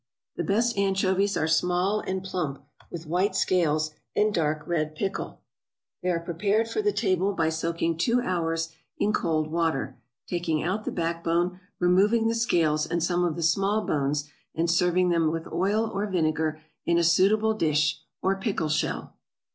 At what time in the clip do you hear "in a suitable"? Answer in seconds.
16.83-17.53